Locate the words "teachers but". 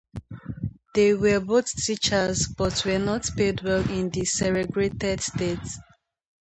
1.75-2.83